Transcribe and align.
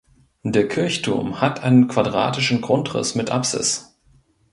Der 0.41 0.67
Kirchturm 0.67 1.41
hat 1.41 1.61
einen 1.61 1.87
quadratischen 1.87 2.59
Grundriss 2.61 3.13
mit 3.13 3.29
Apsis. 3.29 3.99